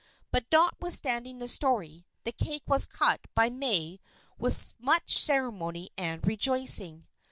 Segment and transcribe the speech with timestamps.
[0.31, 3.99] But, notwithstanding the story, the cake was cut by May
[4.35, 7.05] with much ceremony and rejoicing.